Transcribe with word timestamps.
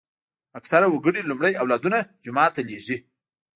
اکثره 0.59 0.87
وګړي 0.89 1.21
لومړی 1.23 1.53
اولادونه 1.61 1.97
جومات 2.23 2.51
ته 2.55 2.61
لېږي. 2.69 2.97